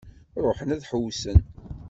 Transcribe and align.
Ruḥen 0.43 0.73
ad 0.75 0.83
ḥewwsen. 0.89 1.39